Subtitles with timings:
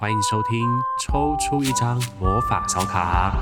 [0.00, 0.66] 欢迎收听
[0.98, 3.38] 抽出一张魔法小卡。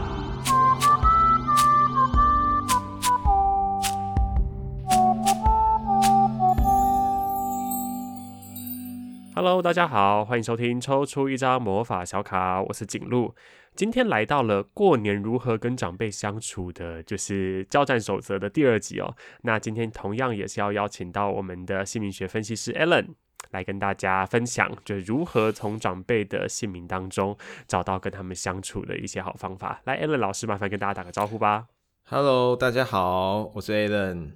[9.36, 13.36] Hello，大家好，欢迎收听抽出一张魔法小卡，我是景路。
[13.76, 19.14] 今天来到了过年如何跟长辈相处的，就是交战守则的第二集哦。
[19.42, 23.14] 那今天同样也是要邀请到我们的姓名学分析师 Alan。
[23.50, 29.80] 来跟大家分享，就是如何从长辈的姓名当中找到跟他们相处的一些好方法。
[29.84, 31.66] 来，Alan 老师，麻烦跟大家打个招呼吧。
[32.04, 34.32] Hello，大家好，我是 Alan。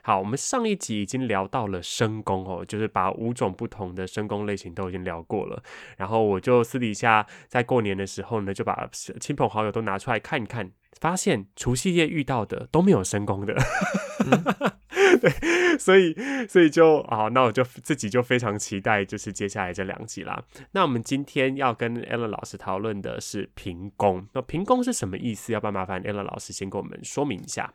[0.00, 5.62] 好，我们上一集已经聊到了身宫哦，就是把五种不同的身宫类型都已经聊过了。
[5.98, 13.54] 然后我就私底下在过年的时候呢，就把亲朋好友都拿出来看一看，发现除夕夜遇到的都没有身宫的。
[14.24, 14.72] 嗯、
[15.20, 16.14] 对，所以
[16.48, 20.42] 所以就啊，那我就自己就非常期待，就是接下来这两集啦。
[20.72, 24.26] 那我们今天要跟 Ellen 老师讨论的是平宫。
[24.32, 25.52] 那平宫是什么意思？
[25.52, 27.74] 要不要麻烦 Ellen 老师先给我们说明一下？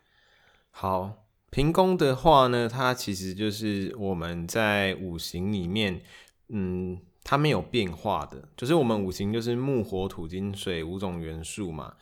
[0.70, 1.26] 好。
[1.52, 6.00] 平宫的话呢，它其实就是我们在五行里面，
[6.48, 11.94] 嗯，它没有变化的，就是我们五行就是木、火、土、金、水五种元素嘛。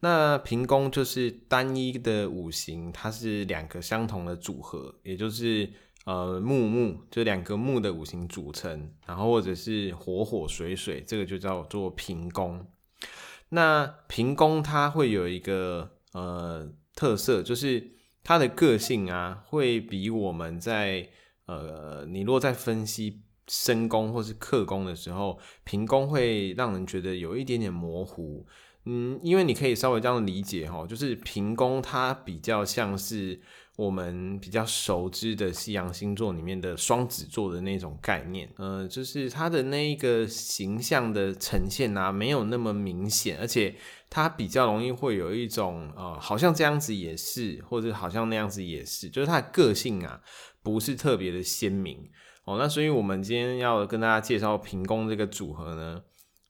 [0.00, 5.68] 那平宫就是单一的五行，它是两个相同的组合，也就是
[6.04, 12.66] 呃木木，就两个木的五行组成，然后或者是火火水水，这个就叫做平宫。
[13.48, 17.92] 那平宫它会有一个呃特色，就是。
[18.26, 21.06] 它的个性啊，会比我们在
[21.44, 28.46] 呃，你若在分析身宫或是克宫的时候，平宫会让人觉得有一点点模糊。
[28.86, 33.40] 嗯，因为你可以稍微这样理解哈，就是平宫它比较像是
[33.76, 38.48] 我们比较熟知的西洋星座里面的双子座的那种概念。
[38.56, 43.74] 呃，就是它的那一个形象的呈现啊，没有那么明显，而且。
[44.10, 50.20] 它比较容易会有一种呃，好像这样子也是，或者好像那样子也是，就是它的个性啊，
[50.62, 51.98] 不是特别的鲜明
[52.44, 52.56] 哦。
[52.56, 56.00] 那所以我们今天要跟大家介绍平宫这个组合呢，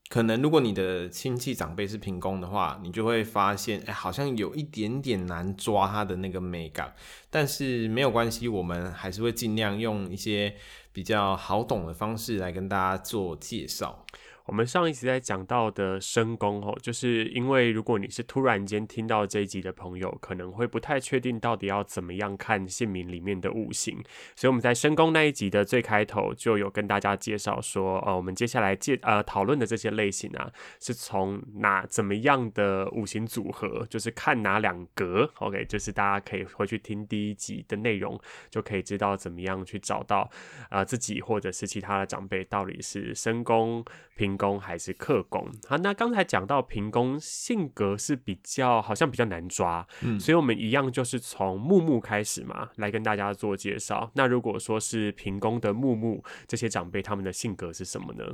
[0.07, 6.93] 可能如果你的亲戚长辈是平工的话，你就会发现，哎，好像有一点点难抓他的那个美感。
[7.29, 10.55] 但是没有关系，我们还是会尽量用一些
[10.93, 14.05] 比较好懂的方式来跟大家做介绍。
[14.45, 23.97] 我们上一集在讲到的深宫哦，就是因为如果你是突然间听到这一集的朋友，可能会不太确定到底要怎么样看姓名里面的五行，
[24.35, 38.19] 所以我们在深宫那一集的最开头就有跟大家介绍说，呃，我们接下来介呃讨论的这些类型啊，是从哪怎么样的五行组合，就是看哪两格，OK，就是大家可以回去听第一集的内容，
[38.51, 40.29] 就可以知道怎么样去找到
[40.69, 43.83] 呃自己或者是其他的长辈到底是深宫
[44.15, 44.34] 平。
[44.37, 45.49] 宫还是客工？
[45.67, 54.11] 好，那刚才讲到平工性格是比较好像比较难抓，嗯，所以我们一样就是从木木开始嘛，来跟大家做介绍。
[54.15, 58.25] 那如果说是平工的木木这些长辈，他们的性格是什么呢？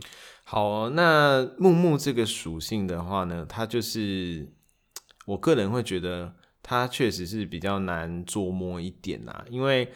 [0.44, 4.48] 好，那木木这个属性的话呢，它就是
[5.26, 9.92] 我个人会觉得它确实是比较难捉摸一点呐，因为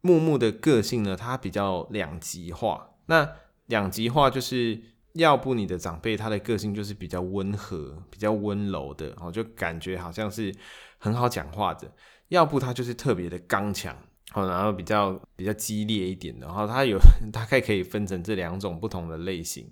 [0.00, 2.90] 木木的个性呢，它比较两极化。
[3.06, 3.28] 那
[3.66, 4.91] 两极化就是。
[5.14, 10.54] 要不你的长辈他的个性就是比较温和、比较温柔的，哦，就感觉好像是
[10.98, 11.86] 很好讲话的；
[12.28, 13.94] 要不他就是特别的刚强，
[14.34, 16.46] 哦，然后比较比较激烈一点的。
[16.46, 16.98] 然后他有
[17.32, 19.70] 大概可以分成这两种不同的类型。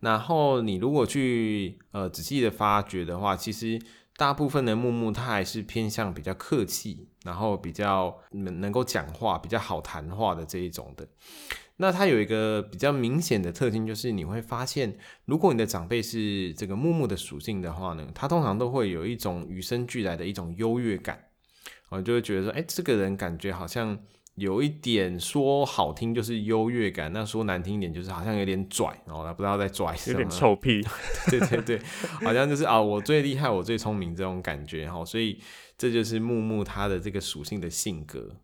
[0.00, 3.80] 然后你如果去呃仔细的发掘的话，其实
[4.16, 11.08] 大部分的木木他还是偏向比较客气，然后比较能能够讲话、比较好谈话的这一种的。
[11.78, 21.18] 那它有一个比较明显的特性，就是你会发现，如果你的长辈是这个木木的属性的话呢，他通常都会有一种与生俱来的一种优越感，
[21.88, 23.98] 我就会觉得说，哎，这个人感觉好像
[24.36, 30.82] 有一点说好听就是优越感，那说难听一点就是好像有点拽，然后他不知道在拽什么，有点臭屁，
[31.30, 31.80] 对对对，
[32.22, 35.40] 好像就是啊，我最厉害，我最聪明这种感觉哈，所以
[35.76, 38.36] 这就是木木他的这个属性的性格。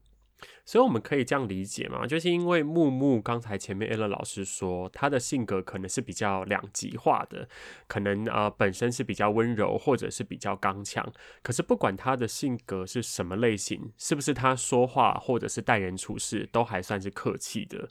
[0.68, 7.48] 所以我们可以这样理解嘛，就是因为木木刚才前面 Alan 老师说他的性格可能是比较两极化的，
[7.86, 11.10] 可能呃本身是比较温柔或者是比较刚强，
[11.42, 17.88] 可是不管他的性格是什么类型，是不是他说话或者是待人处事都还算是客气的？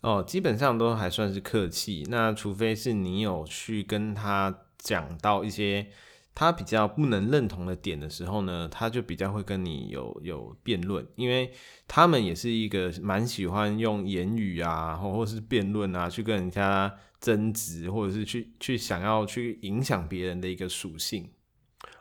[0.00, 2.04] 哦，基本上都还算是客气。
[2.08, 5.86] 那除非是你有去跟他讲到一些。
[6.36, 11.50] 他比较不能认同的点的时候呢，他就比较会跟你有有辩论，因为
[11.88, 21.30] 他们也是一个蛮喜欢用言语啊，或或是辩论啊，去跟人家争执，或者是去去想要去影响别人的一个属性。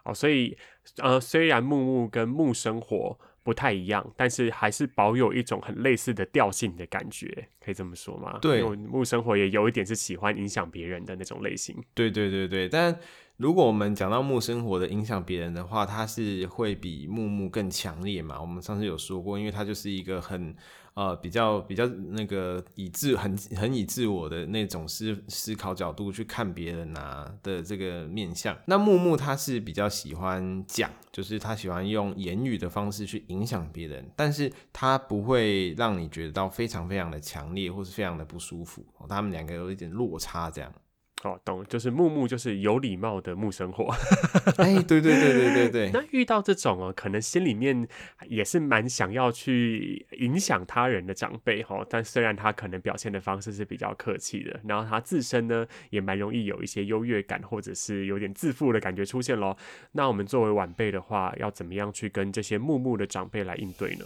[0.03, 0.57] 哦，所以
[0.97, 8.37] 呃，虽然木木跟木生活不太一样，但是还是保有一种很类似的调性的感觉，可以这么说吗？
[8.41, 11.73] 对，木生活也有一点是喜欢影响别人的那种类型。
[11.93, 12.99] 对对对对，但
[13.37, 18.39] 如果我们讲到木生火的影响别人的话，它是会比木木更强烈嘛？
[18.39, 20.55] 我们上次有说过，因为它就是一个很。
[20.95, 28.57] 呃，比较比较那个以自很很以自我的那种思思考角度去看别人啊的这个面相。
[28.65, 38.81] 那木木他是比较喜欢讲，就是他喜欢用言语的方式去影响别人，但是他不会让你觉得到非常非常的强烈或是非常的不舒服。
[39.09, 40.71] 他们两个有一点落差这样。
[41.25, 43.91] 哦，懂，就是木木就是有礼貌的木生活。
[44.57, 45.89] 哎，对对对对对对。
[45.93, 47.87] 那遇到这种哦，可能心里面
[48.27, 59.57] 也是蛮想要去影响他人的长辈哈，但虽然他可能表现的方式是比较客气的，然后他自身呢也蛮容易有一些优越感，或者是有点自负的感觉出现咯。
[59.93, 64.05] 那我们作为晚辈的话，要怎么样去跟这些木木的长辈来应对呢？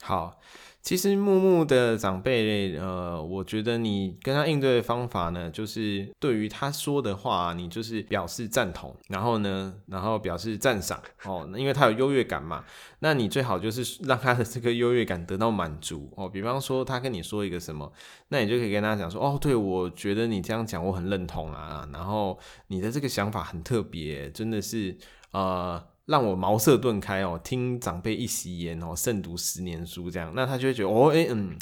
[0.00, 0.40] 好。
[0.84, 12.62] 其实木木的长辈，呃，我觉得你跟他应对的方法呢，就是对于他说的话，你就是表示赞同，然后呢，然后表示赞赏哦，因为他有优越感嘛，
[12.98, 16.28] 那你最好就是让他的这个优越感得到满足哦。
[16.28, 17.90] 比方说他跟你说一个什么，
[18.28, 24.94] 那你就可以跟他讲说，哦，对，我觉得你这样讲我很认同啊，然后你的这个想法很特别，真的是
[25.30, 25.82] 呃。
[26.06, 31.56] 让我茅塞顿开哦，听长辈一席言哦，胜读十年书这样，那他就会觉得哦，哎、欸，嗯，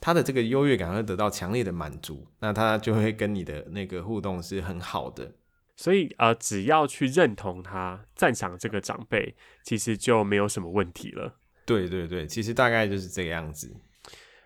[0.00, 5.32] 他的这个优越感会得到强烈的满足，那他就会跟你的那个互动是很好的。
[5.76, 11.36] 所以呃，只要去认同他、赞赏这个长辈，其实就没有什么问题了。
[11.64, 13.74] 对对对，其实大概就是这个样子。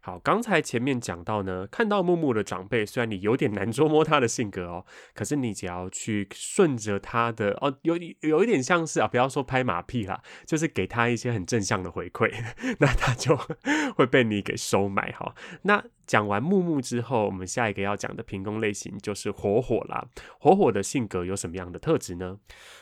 [0.05, 4.85] 好，刚才前面讲到呢，看到木木的长辈，虽然你有点难捉摸他的性格哦，
[5.15, 12.33] 可是你只要去顺着他的哦，有有一点像是啊，不要说拍马屁啦，就是给他一些很正向的回馈，
[12.81, 13.39] 那他就
[13.95, 15.35] 会被你给收买哈。
[15.63, 20.07] 那讲完木木之后，我们下一个要讲的平宫类型就是火火啦。
[20.39, 22.39] 火火的性格有什么样的特质呢？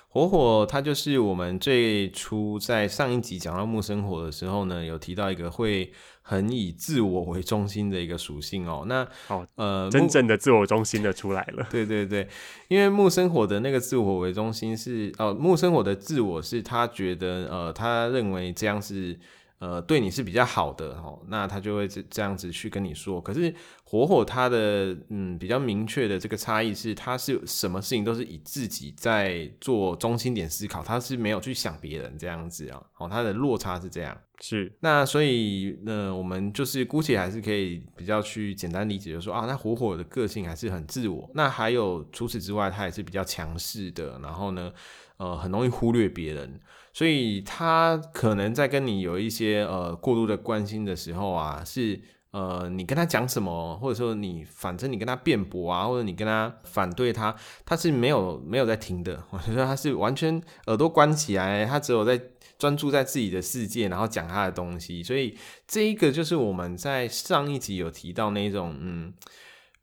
[0.08, 8.84] 火火，它就是我们最初在上一集讲到木生火的时候呢，有提到一个会很以自我为中心的一个属性哦。
[8.88, 11.64] 那哦，呃，真正的自我中心的出来了。
[11.70, 12.26] 对对对，
[12.66, 19.16] 因为木生火的那个自我为中心是，呃，木生火的自我是他觉得，呃，他认为这样是。
[19.60, 23.20] 呃，对你是比较好的哦，那他就会这这样子去跟你说。
[23.20, 23.54] 可是
[23.84, 32.82] 火火他的嗯比较明确的这个差异是，他是什么事情都是以自己在做中心点思考，他是没有去想别人这样子啊。
[32.96, 34.18] 哦，他的落差是这样。
[34.40, 34.72] 是。
[34.80, 41.30] 那所以呢，我们就是姑且还是可以比较去简单理解，就是说啊，那火火的个性还是很自我。
[41.34, 44.18] 那还有除此之外，他也是比较强势的。
[44.20, 44.72] 然后呢，
[45.18, 46.58] 呃，很容易忽略别人。
[46.92, 52.00] 所以他可能在跟你有一些呃过度的关心的时候啊，是
[52.32, 57.34] 呃你跟他讲什么，或者说你反正你跟他辩驳啊，或者你跟他反对他，
[57.64, 59.22] 他是没有没有在听的。
[59.30, 62.20] 我觉得他是完全耳朵关起来，他只有在
[62.58, 65.02] 专注在自己的世界，然后讲他的东西。
[65.02, 69.12] 所以这一个就是我们在上一集有提到那种嗯。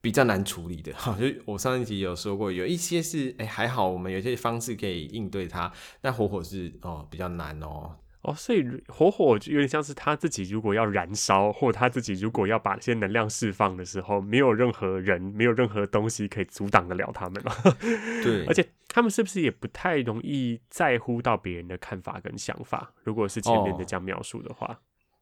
[0.08, 5.70] 比较难处理的， 哈，就我上一集有说过，有一些是哎、欸、还好，我们有些方式可以应对它。
[6.00, 17.52] 但火火是哦比较难哦，哦，所以火火就有点像是他自己如果要燃烧，或他自己如果要把这些能量释放的时候，没有任何人，没有任何东西可以阻挡得了他们了。
[18.24, 22.94] 对，而且他们是不是也不太容易在乎到别人的看法跟想法？
[23.04, 24.68] 如果是前面的这样描述的话。
[24.68, 24.78] 哦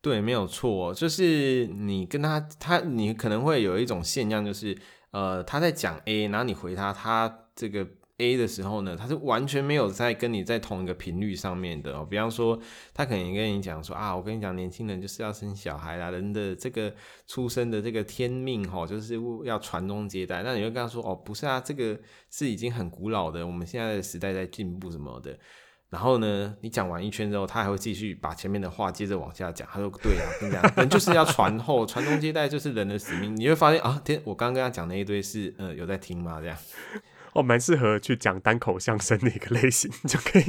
[0.05, 4.77] 对，没有错，就是你跟他，他你可能会有一种现象，就是
[5.09, 12.05] 呃，他在讲 A，然后你回他，他这个 A 的时候呢，他是完全没有在跟你在同一个频率上面的哦。
[12.07, 12.59] 比方说，
[12.93, 16.93] 他可能跟你讲说啊，我跟你讲，年轻人就是要生小孩啦，人的这个
[17.25, 20.43] 出生的这个天命哈，就是要传宗接代。
[20.43, 25.35] 那你会跟他说哦，不是啊，这个是已经很古老的，我们现在的时代在进步什么的。
[25.95, 29.65] 然后呢，你讲完一圈之后，他还会继续把前面的话接着往下讲。
[29.71, 36.41] 他说：“对啊，跟你讲，人就是要传后， 传宗接代就是人的使命。”你会发现啊，天，我刚刚跟他讲那一堆是呃有在听吗？
[36.41, 36.57] 这样，
[37.31, 40.43] 哦，蛮适合去讲单口相声的一个类型，就可以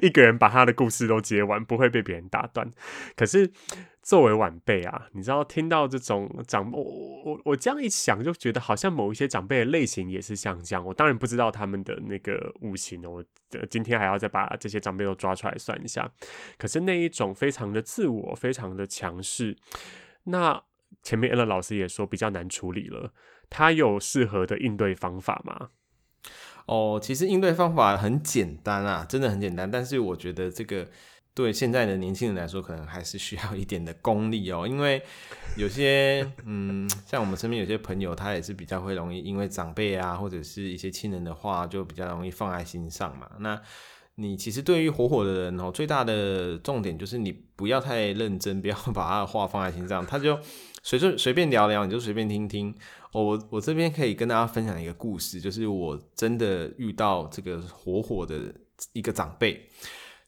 [0.00, 2.72] 一个人把他的故事都接完，不会被别人打断。
[3.14, 3.52] 可是。
[4.02, 6.82] 作为晚辈啊，你知道听到这种长我
[7.24, 10.84] 我我这样一想，就觉得好像某一些长辈的类型也是像这样。
[10.84, 13.24] 我当然不知道他们的那个五行，我
[13.70, 16.10] 今天还要再把这些长辈都抓出来算一下。
[16.58, 19.56] 可是那一种非常的自我，非常的强势，
[20.24, 20.60] 那
[21.02, 23.12] 前面 Allen 老师也说比较难处理了，
[23.48, 25.68] 他有适合的应对方法吗？
[26.66, 29.70] 哦，其实应对方法很简单啊，真的很简单。
[29.70, 30.88] 但是我觉得这个
[31.34, 34.66] 对现在的年轻人来说，可能还是需要一点的功力哦。
[34.68, 35.02] 因为
[35.56, 43.30] 有些嗯，像我们身边有些朋友，他也是比较会容易因为长辈啊，或者是一些亲人的话，就比较容易放在心上嘛。
[43.38, 43.58] 那
[44.16, 50.38] 你其实对于火火的人哦，最大的重点就是你不要太认真，不要 把他的话放在心上，他就
[50.82, 52.74] 随随随便聊聊，你就随便听听。
[53.12, 58.54] 哦，我我这边可以跟大家分享一个故事，就是我真的遇到这个火火的
[58.92, 59.66] 一个长辈。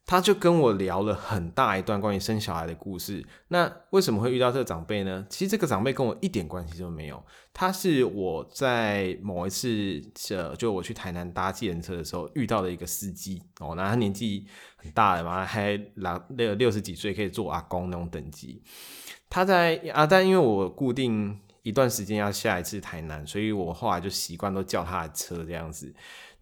[0.06, 3.24] 他就跟我聊了很大一段关于生小孩的故事。
[3.48, 5.26] 那为什么会遇到这个长辈呢？
[5.30, 7.24] 其实这个长辈跟我一点关系都没有。
[7.54, 13.42] 他是我在某一次，呃，就我去台南搭计程车的时候遇到的一个司机。
[13.60, 14.46] 哦，那他年纪
[14.76, 18.62] 很大了嘛，还老六六十几岁，可以做阿公那种等级。
[19.30, 25.94] 他在啊，但因为我固定一段时间要下一次台南，所以我后来就习惯都叫他的车这样子。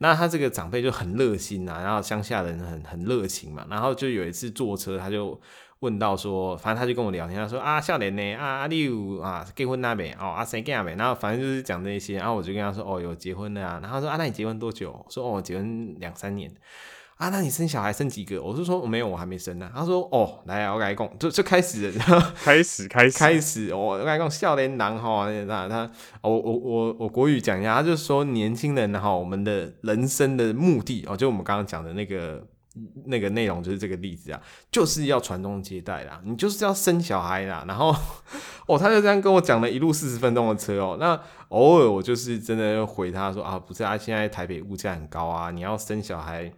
[0.03, 5.41] 那他这个长辈就很热心、啊，然后乡下人很很热情嘛，然后就有一次坐车，他就
[5.79, 10.97] 问到说，反正他就跟我聊天，他说啊，少年呢，啊啊你有啊结婚那边哦，啊生囝没？
[10.97, 15.07] 然后反正就是讲这些，然后我就跟他说，哦有结婚了啊，然后说啊那你结婚多久？
[15.09, 16.53] 说哦结婚两三年。
[17.23, 18.43] 啊，那你生小孩生几个？
[18.43, 19.71] 我是说我没有，我还没生呢。
[19.73, 25.91] 他说哦，来啊，我跟你讲，就就开始了， 开始开始开始，哦、我跟你讲，少年郎哈，他他，
[26.23, 32.45] 我我我我国语讲一下，他就说年轻人哈，我们的人生的目的哦，就我们刚刚讲的那个
[33.05, 34.41] 那个内容就是这个例子啊，
[34.73, 37.65] 就是要传宗接代啦，你就是要生小孩啦。
[37.69, 37.95] 然后
[38.67, 41.17] 哦，他就这样跟我讲了一路四十分钟的车哦，那
[41.51, 46.53] 偶尔我就是真的回他说啊，不是啊，现在台北物价很高啊，你要生小孩。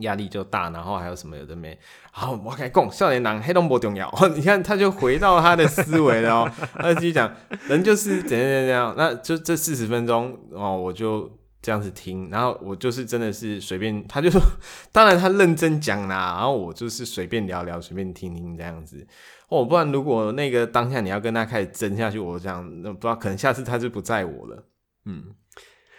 [0.00, 1.78] 压力就大，然后还有什么有的没？
[2.10, 4.12] 好，我跟你讲，少年郎黑洞不重要。
[4.34, 6.52] 你看，他就回到他的思维了。
[6.74, 7.32] 他就继续讲，
[7.68, 8.94] 人就是怎样怎样。
[8.96, 11.30] 那就这四十分钟哦，我就
[11.62, 14.40] 这样子听，然后我就是真的是随便，他就说，
[14.90, 19.06] 当然他认真讲啦，然后我就是随便聊聊，随便听听这样子。
[19.48, 24.64] 哦，不然如果那个当下你要跟他开始争下去，我这样，那不知道可能下次他就不在我了。
[25.04, 25.24] 嗯。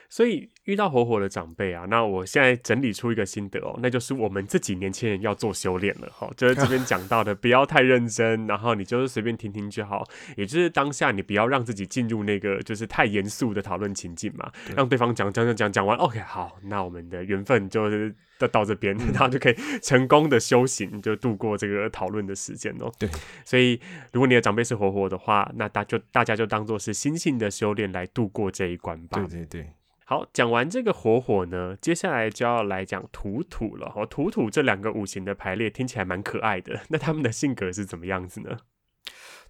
[0.10, 6.30] 所以遇到火火的长辈啊，那我现在整理出一个心得哦，那就是我们自己年轻人要做修炼了哈。
[6.38, 10.04] 就是这边 讲到的，不要太认真，然后你就是随便听听就好。
[10.38, 22.92] 也就是当下你不要让自己进入那个就是太严肃的讨论情境嘛，让对方讲讲讲讲讲完，OK，好，那我们的缘分就是到到这边， 然后就可以成功的修行，就度过这个讨论的时间哦。
[22.98, 23.10] 对，
[23.44, 23.80] 所以
[24.14, 29.20] 如果你的长辈是火火的话，那大就大家就当做是心性的修炼来度过这一关吧。
[29.20, 29.70] 对对对。
[30.08, 33.92] 好，讲完这个火火呢，接下来就要来讲土土了。
[33.96, 38.56] 哦，土土这两个五行的排列听起来蛮可爱的， 那他们的性格是怎么样子呢？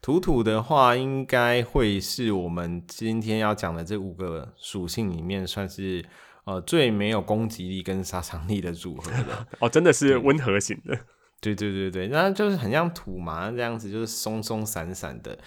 [0.02, 6.06] 土土的话，应该会是我们今天要讲的这五个属性里面，算是
[6.46, 9.46] 呃最没有攻击力跟杀伤力的组合的。
[9.60, 10.98] 哦，真的是温和型的。
[11.42, 15.38] 对对对对，那就是很像土嘛，这样子就是松松散散的。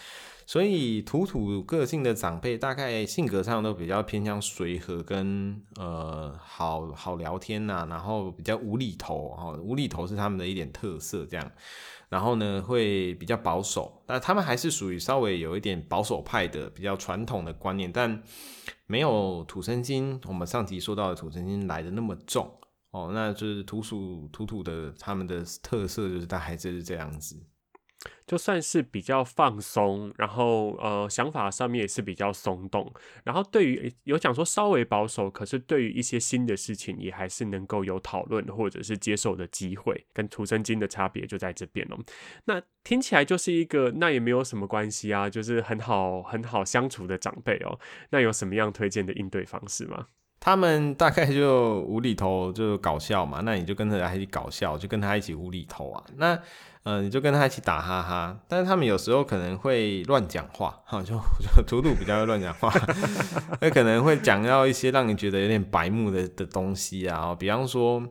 [0.49, 11.53] 所以土土个性的长辈，大概性格上都比较偏向随和跟呃好好聊天呐、然后比较无厘头哈，无厘头是他们的一点特色这样。
[12.09, 18.23] 然后呢，会比较保守，但他们还是属于稍微有一点保守派的比较传统的观念，但
[18.87, 22.51] 没有土生金我们上集说到的土生金来的那么重
[22.93, 23.11] 哦。
[23.13, 27.37] 那就是土属土土的他们的特色就是大概就是这样子。
[28.27, 32.93] 就算是比较放松，然后呃想法上面也是比较松动，
[33.25, 41.99] 然后对于有讲说稍微保守，可是对于一些新的事情也还是能够有讨论或者是接受的机会，跟土生金的差别就在这边了。
[42.45, 47.79] 那听起来就是一个那也没有什么关系啊，就是很好很好相处的长辈哦。
[48.11, 50.07] 那有什么样推荐的应对方式吗？
[50.41, 56.05] 他们大概就无厘头就搞笑嘛，那你就跟着他一起搞笑，就跟他一起无厘头啊。
[56.17, 56.41] 那、
[56.89, 58.41] 呃，你就跟他一起打哈哈。
[58.49, 62.73] 但是他们有时候可能会乱讲话，哈，就就土土比较会乱讲话，
[63.61, 67.35] 那可能会讲到一些让你觉得有点白目的的东西啊。
[67.35, 68.03] 比方说，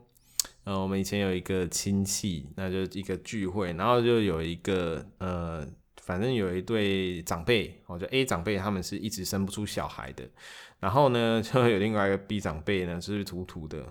[0.64, 5.66] 呃，我们以前有一个亲戚，那就一个聚会，然后就有一个呃，
[6.04, 10.24] 反正有一对长辈，哦，就 A 长辈，他们是一直生不出小孩的。
[10.80, 13.84] 然后呢，就有另外一个 B 长辈呢，就是土土的。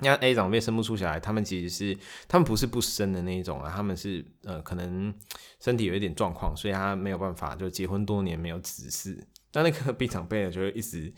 [0.00, 5.12] 那 A 长辈生不出小孩，他们其实是他们不是不生的那一种啊，他们是呃可能
[5.60, 9.20] 身体有一点状况，所以他没有办法，就结婚多年没有子嗣。
[9.52, 11.12] 那那个 B 长辈呢，就会一直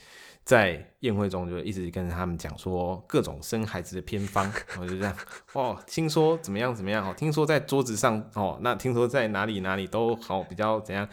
[0.44, 5.14] 在宴会中就一直跟他们讲说各种生孩子的偏方，我就这样
[5.52, 11.06] 哦，听说怎么样怎么样哦，听说在桌子上哦，那听说在哪里哪里都好比较怎样。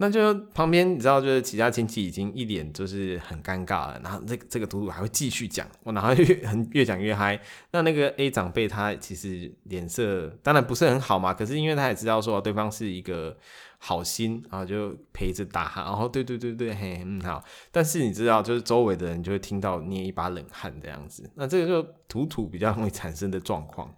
[0.00, 7.40] 那就旁边你知道，就是其他亲戚已经一脸就是很尴尬了，然后这个这个图图还会继续讲，我然后 越很越讲越嗨。
[7.72, 13.36] 那那个 A 长辈他其实脸色当然不是很好嘛，可是因为他也知道说对方是一个
[13.78, 17.42] 好心啊，就陪着打哈，然后对对对对，嘿嗯好。
[17.72, 23.92] 但是你知道，就是周围的人就会听到捏一把冷汗这样子，那这个就图图比较容易产生的状况。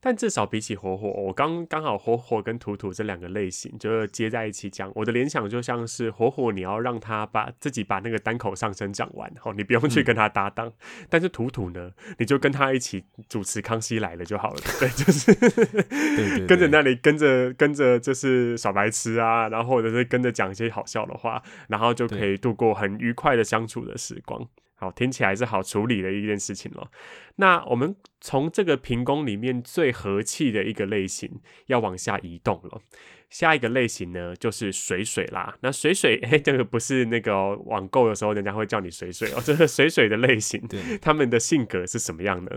[0.00, 10.68] 但至少比起火火，我刚刚好火火跟图图这两个类型就接在一起讲，我的联想就像是火火，你要让他把自己把那个单口相声讲完，好，你不用去跟他搭档。
[10.68, 24.48] 嗯、但是图图呢，你就跟他一起主持《康熙来了》就好了，对， 就是跟着那里跟着跟着就是小白痴啊，然后或者是跟着讲一些好笑的话，然后就可以度过很愉快的相处的时光。
[24.80, 26.90] 好，听起来是好处理的一件事情了。
[27.36, 31.30] 那我们从这个平宫里面最和气的一个类型
[31.66, 32.80] 要往下移动了。
[33.28, 35.54] 下一个类型呢，就是水水啦。
[35.60, 42.50] 那水水，哎， 这个不是那个网购的时候人家会叫你水水哦，这个水水的类型，对，他们的性格是什么样呢？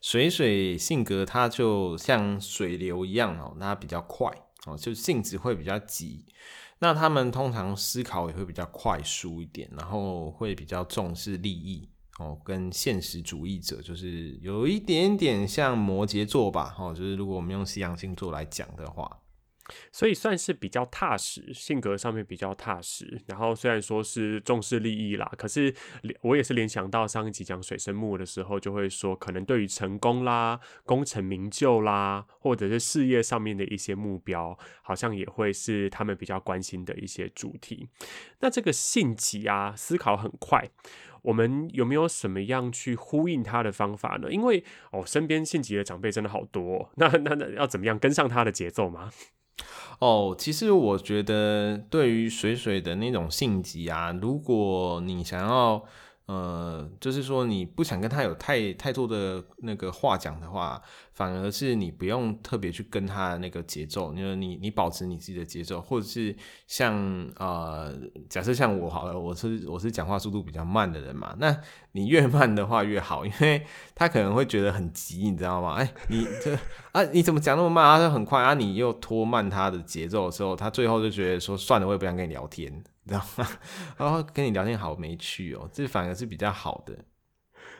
[0.00, 4.28] 水水性格它就像水流一样哦，那比较快
[4.66, 6.24] 哦，就性子会比较急。
[6.78, 19.10] 那他们通常思考也会比较快速一点，然后会比较重视利益哦，跟现实主义者就是有一点点像摩羯座吧，哦，就是如果我们用西洋星座来讲的话。
[19.92, 23.20] 所以算是比较踏实，性格上面比较踏实。
[23.26, 25.74] 然后虽然说是重视利益啦，可是
[26.22, 37.88] 我也是联想到上一集讲水生木的时候，就会说可能对于成功啦、功成名就啦，或者是事业上面的一些目标，好像也会是他们比较关心的一些主题。
[38.40, 40.68] 那这个性急啊，思考很快，
[41.22, 44.30] 我们有没有什么样去呼应他的方法呢？
[44.30, 49.10] 因为哦，身边性急的长辈真的好多，那那那要怎么样跟上他的节奏吗？
[49.98, 55.84] 哦，其实我觉得对于水水的那种性急啊，如果你想要。
[56.26, 66.34] 呃，就是说你不想跟他有太太多的那个话讲的话，反而是你不用特别去跟他那个节奏，因为你你保持你自己的节奏，或者是
[66.66, 66.94] 像
[67.36, 67.94] 呃，
[68.28, 71.56] 假设像我好了，我是我是讲话速度比较慢的人嘛，那
[71.92, 75.74] 你越 慢的话越好，因为他可能会觉得很急，你知道吗？
[75.74, 76.58] 哎，你这
[76.90, 77.98] 啊你怎么讲那么慢啊？
[77.98, 82.82] 他很快啊，你又拖慢他的节奏的时候，他最后就觉得说算了，我也不想跟你聊天。
[83.06, 83.48] 知道吗？
[83.98, 87.04] 然后跟你聊天好没趣哦，这反而是比较好的。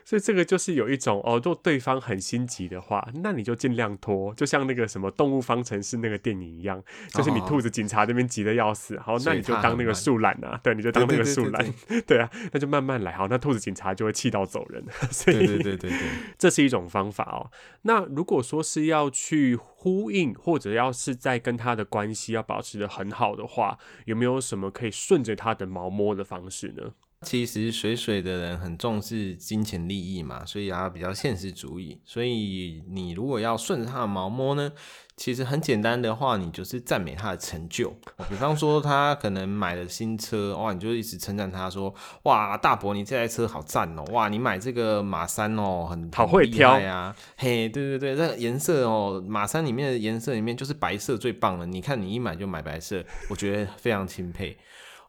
[0.06, 11.74] 所以这个就是有一种哦，如果对方很心急的话，那你就尽量拖，就像那个什么动物方程式那个电影一样，就是你兔子警察那边急的要死，好，那你就当那个树懒啊，对，你就当那个树懒，
[12.06, 14.84] 对啊，那就慢慢来，好，那兔子警察就会气到走人。
[15.10, 15.98] 所以，对对对对对，
[16.38, 17.50] 这是一种方法哦。
[17.82, 26.92] 那如果说是要去呼应，或者要是在跟他的关系要保持的很好的话，有没有什么可以顺着他的毛摸的方式呢？
[27.22, 31.98] 其实水水的人很重视金钱利益嘛，所以他比较现实主义。
[32.04, 34.70] 所以你如果要顺着他的毛摸呢，
[35.16, 37.90] 其实很简单的话，你就是赞美他的成就。
[38.28, 41.92] 比方说他可能买了新车，哇，你就一直称赞他说，
[42.24, 51.64] 哇，大伯你这台车好赞哦，哇，你买这个马三哦，很好会挑呀，嘿，对对对，这个颜色哦，马三里面的颜色里面就是白色最棒了。
[51.64, 54.56] 你看你一买就买白色，我觉得非常钦佩。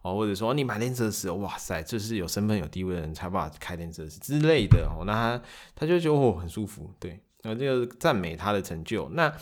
[0.02, 5.42] 哦，或者说你买电车时，哇塞，这是有身份有地位的人才把开电车之类的哦，那他
[5.74, 9.08] 他就觉得我很舒服，对，那这个赞美他的成就。
[9.10, 9.32] 那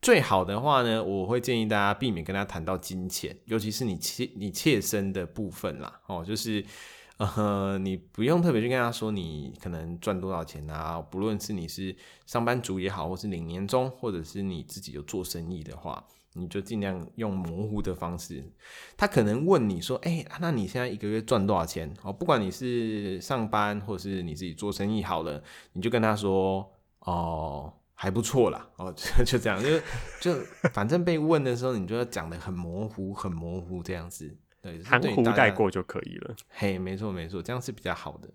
[0.00, 6.64] 最好的话呢，我会建议大家避免跟他谈到金钱，尤其是你切你切身的部分啦，哦，就是
[7.18, 11.94] 呃，你不用特别去跟他说你可能赚多少钱啊，不论是你是
[12.26, 16.04] 上班族也好，或是领年终，或者是你自己有做生意的话。
[16.34, 18.42] 你就尽量用模糊的方式，
[18.96, 25.42] 他可能问你说：“哎、欸，那你现在一个月赚多少钱？”哦，不管你是上班或者是你自己做生意好了，
[25.74, 26.66] 你就跟他说
[27.00, 29.78] ：“哦，还不错啦。”哦，就 就这样，就
[30.20, 30.42] 就
[30.72, 36.34] 反正被问的时候，你就要讲得很模糊，很模糊这样子，对，含糊带过就可以了。
[36.48, 38.30] 嘿，没错没错，这样是比较好的。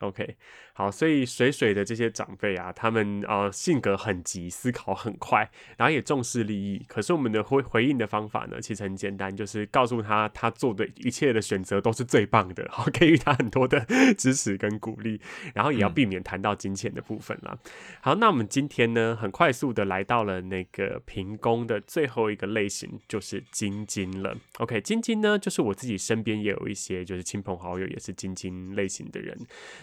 [0.00, 0.36] OK，
[0.78, 6.84] 好，所以水水的这些长辈啊，他们呃性格很急，思考很快，然后也重视利益。
[6.86, 13.80] 可是我们的回回应的方法呢，其实很简单，就是告诉他他做的一切的选择都是最棒的，好，给予他很多的
[14.18, 15.18] 支持跟鼓励，
[15.54, 17.56] 然后也要避免谈到金钱的部分啦。
[17.64, 17.70] 嗯、
[18.02, 24.36] 好，那我们今天呢，很快速的来到了那个平宫的最后一个类型，就是金金了。
[24.58, 29.34] OK，金金呢，就是我自己身边也有一些就是亲朋好友也是金金类型的人。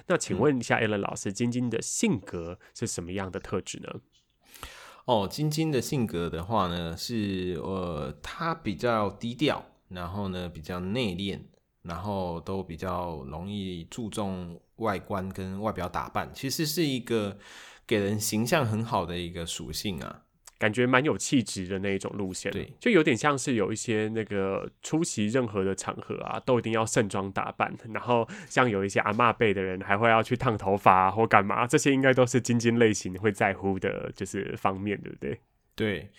[0.05, 4.01] 那请问一下为了老师，晶晶的性格是什么样的特质呢？
[5.05, 11.39] 哦，晶晶的性格的话呢，是呃，她比较低调然后呢比较内敛，
[11.83, 17.37] 然后都比较容易注重外观跟外表打扮，其实是一个
[17.87, 20.22] 给人形象很好的一个属性啊。
[20.63, 35.37] 感觉蛮有气质的那一种路线，对，就有点像是有一些那个出席任何的场合啊，都一定要盛装打扮，然后像有一些阿嬷辈的人，还会要去烫头发啊，或干嘛，这些应该都是晶晶类型会在乎的，就是方面，对不对？
[35.75, 36.09] 对。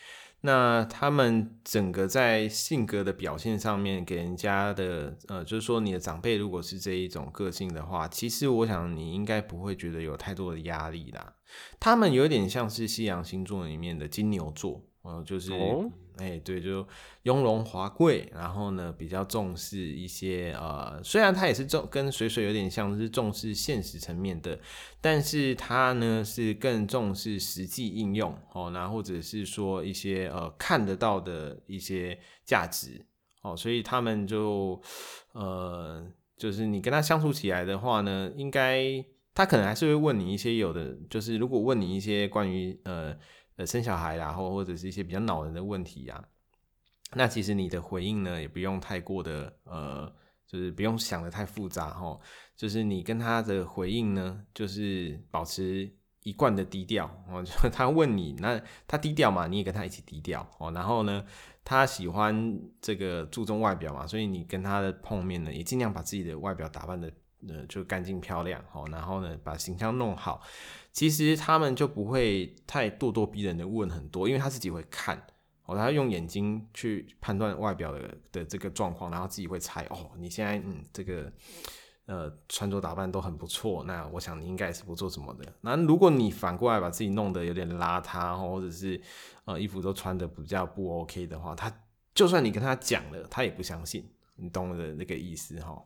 [0.47, 11.35] 那他们整个在性格的表现上面，给人家的呃，就是说你的长辈如果是这一种个性的话，其实我想你应该不会觉得有太多的压力啦。
[11.81, 14.83] 他们有点像是西洋星座里面的金牛座。
[15.05, 15.51] 嗯，就是，
[16.19, 16.87] 哎、对，就
[17.23, 24.57] 雍容华贵，然后呢，比较重视一些，呃，虽然他也是重跟水水有点像是重视现实层面的，
[25.01, 33.05] 但是他呢是更重视实际应用，哦，那或者是说一些呃看得到的一些价值，
[33.43, 34.81] 哦，所以他们就，
[35.33, 43.17] 呃，就是你跟他相处起来的话呢，应该他可能还是会问你一些有的，就是如果问你一些关于呃。
[43.57, 46.25] 呃，生小孩啦，或或者是一些比较恼人的问题呀，
[47.13, 50.13] 那其实你的回应呢，也不用太过的呃，
[50.47, 52.19] 就是不用想得太复杂齁，
[52.57, 55.89] 就是你跟他的回应呢，就是保持
[56.25, 57.43] 一贯的低调哦。
[57.47, 60.73] 就他问你，那他低调嘛，你也跟他一起低调哦。
[60.73, 61.25] 然后呢，
[61.63, 67.13] 他喜欢这个注重外表嘛，所以你跟他的碰面呢，也尽量把自己的外表打扮的
[67.49, 68.85] 呃就干净漂亮哦。
[68.91, 70.43] 然后呢，把形象弄好。
[70.95, 75.21] 其实他们就不会太咄咄逼人的问很多，因为他自己会看
[75.65, 81.33] 哦，他用眼睛去判断外表的的这个状况，然后自己会猜哦，你现在嗯这个
[82.07, 85.53] 呃穿着打扮都很不错，那我想你应该也是不做什么的。
[85.63, 89.01] 那如果你反过来把自己弄得有点邋遢，或者是
[89.47, 91.73] 呃衣服都穿的比较不 OK 的话，他
[92.15, 95.83] 就算你跟他讲了，他也不相信，你懂我的那个意思哈？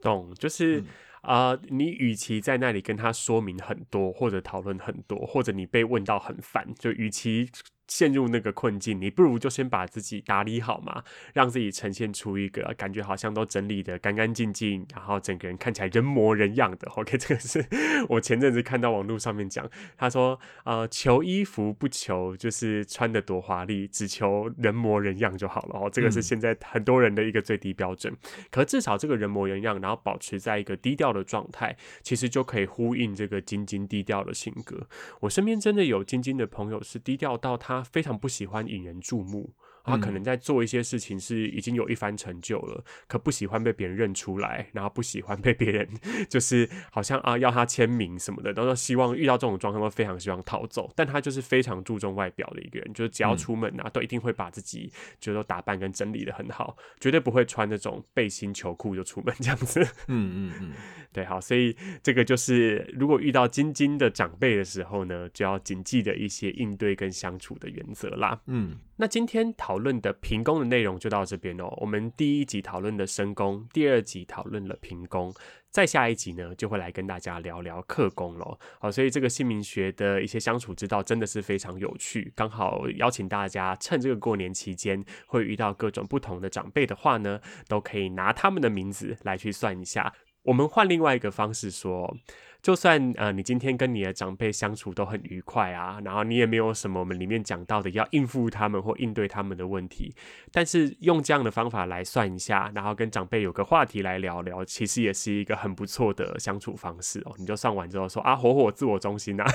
[0.00, 0.80] 懂，就是。
[0.80, 0.86] 嗯
[1.22, 7.50] 啊、你与其在那里跟他说明很多，或者讨论很多，或者你被问到很烦，就与其。
[7.90, 11.02] 陷入那个困境，你不如就先把自己打理好嘛，
[11.34, 16.88] 让自己呈现出一个感觉好像都整理的干干净净，然后整个人看起来人模人样的。
[16.92, 17.66] OK，这个是
[18.08, 25.80] 我前阵子看到网络上面讲，他说呃，求衣服不求就是穿的多华丽，只求人模人样就好了。
[25.80, 28.12] 哦，这个是现在很多人的一个最低标准。
[28.12, 34.86] 嗯、可至少这个人模人样，然后保持在一个低调的状态，其实就可以呼应这个晶晶低调的性格。
[35.22, 37.79] 我身边真的有晶晶的朋友是低调到他。
[37.82, 39.54] 非常不喜欢引人注目。
[39.84, 45.88] 他可能在做一些事情是已经有一番成就了，可不喜欢被别人认出来，然后不喜欢被别人
[46.28, 50.90] 就是好像啊要他签名什么的，都说希望遇到这种状况会非常希望逃走。
[50.94, 59.80] 但他就是非常注重外表的一个人，就是只要出门啊，都一定会把自己就都打扮跟整理的很好，绝对不会穿那种背心球裤就出门这样子。
[60.08, 60.72] 嗯嗯嗯，
[61.12, 68.40] 对，好，所以这个就是如果遇到晶晶的长辈的时候呢，就要谨记的一些应对跟相处的原则啦。
[68.46, 68.78] 嗯。
[68.96, 71.72] 那今天讨讨论的平工的内容就到这边哦。
[71.76, 75.32] 我们第一集讨论了身宫，第二集讨论了平工，
[75.70, 78.58] 再下一集呢就会来跟大家聊聊客宫喽。
[78.80, 82.32] 好，所以这个姓名学的一些相处之道真的是非常有趣。
[82.34, 90.12] 刚好邀请大家趁这个过年期间会遇到各种不同的长辈的话呢，都可以拿他们的名字来去算一下。
[90.42, 92.16] 我们换另外一个方式说。
[92.62, 100.14] 就算呃，你今天跟你的长辈相处都很愉快啊，然后你也没有什么我们里面讲到的要应付他们或应对他们的问题，
[100.52, 107.34] 但是用这样的方法来算一下，然后跟长辈有个话题来聊聊，其实也是一个很不错的相处方式哦。
[107.38, 109.46] 你就算完之后说啊，火火自我中心啊，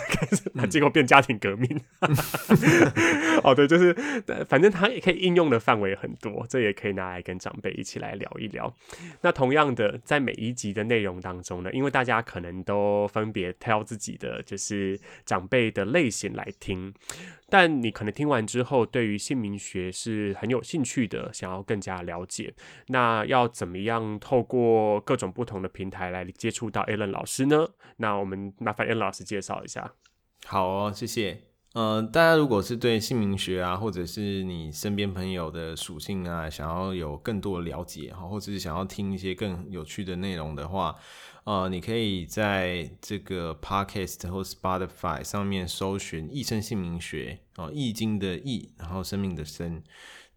[0.53, 1.79] 那 结果变家庭革命。
[3.43, 3.93] 哦，对，就是
[4.47, 8.73] 反正它也可以应用的范围很多，这也可以拿来跟长辈一起来聊一聊。
[9.21, 16.93] 那同样的，在每一集的内容当中呢，因为大家可能都分别挑自己的就是长辈的类型来听，
[17.49, 22.53] 但你可能听完之后，对于姓名学是很有兴趣的，想要更加了解。
[22.87, 27.67] 那要怎么样透过各种不同的平台来接触到 Alan 老师呢？
[27.97, 29.93] 那我们麻烦 Alan 老师介绍一下。
[30.45, 31.54] 好哦，谢谢。
[31.75, 40.95] 呃，大家如果是对姓名学啊，或者是你身边朋友的属性啊，想要有更多的了解哈，或者是想要听一些更有趣的内容的话。
[41.43, 49.83] 呃，你可以在这个 Podcast 或 Spotify 上面搜寻“易生姓名学”哦，易经的易，然后生命的生，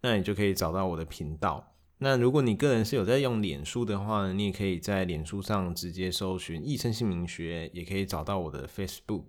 [0.01, 1.73] 那你就可以找到我的频道。
[1.99, 9.23] 那如果你个人是有在用脸书的话呢，你也可以在脸书上直接搜寻“易生姓名学”，也可以找到我的 Facebook。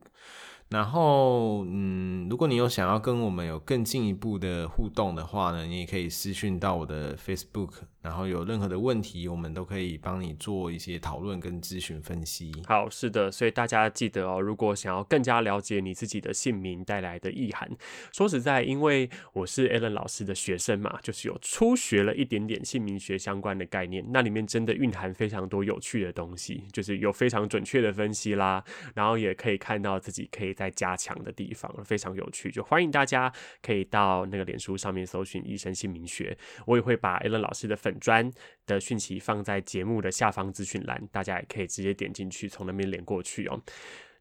[0.70, 12.52] 然后，嗯，如果你有想要跟我们有更进一步的互动的话呢，你也可以私讯到我的 Facebook，然后有任何的问题，我们都可以帮你做一些讨论跟咨询分析。
[12.68, 17.68] 好，是的，所以大家记得哦，如果想要更加了解你自己的姓名带来的意涵，
[18.12, 28.62] 说实在，因为我是 Alan 老师的学生嘛，就是有初学了一点点姓名学相关的概念，那里面真的蕴含非常多有趣的东西，就是有非常准确的分析啦，
[28.94, 30.54] 然后也可以看到自己可以。
[30.60, 36.36] 在加强的地方非常有趣，就欢迎大家可以到那个脸书上面搜寻“医生姓名学”，
[36.68, 38.30] 我也会把 Alan 老师的粉砖
[38.66, 43.58] 的讯息放在节目的下方资讯栏，大家也可以直接点进去，从那边连过去哦。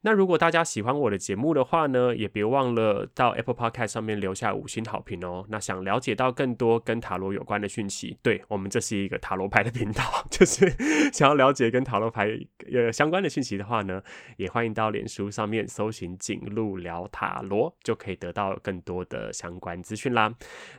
[0.01, 5.45] 那如果大家喜欢我的节目的话呢，也别忘了到 Apple Podcast 上面留下五星好评哦。
[5.49, 10.69] 那想了解到更多跟塔罗有关的讯息，对，我们这是一个塔罗牌的频道， 就是
[11.12, 12.29] 想要了解跟塔罗牌
[12.71, 14.01] 呃相关的讯息的话呢，
[14.38, 20.33] 也欢迎到脸书上面搜寻“景路聊塔罗”，就可以得到更多的相关资讯啦。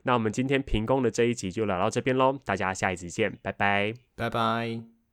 [0.05, 5.00] 那我们今天平宫的这一集就聊到这边喽，大家下一集见，拜拜，拜拜。